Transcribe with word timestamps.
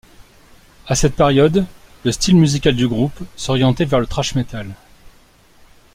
À 0.87 0.95
cette 0.95 1.13
période, 1.15 1.63
le 2.05 2.11
style 2.11 2.35
musical 2.35 2.75
du 2.75 2.87
groupe 2.87 3.19
s'orientait 3.35 3.85
vers 3.85 3.99
le 3.99 4.07
thrash 4.07 4.33
metal. 4.33 4.73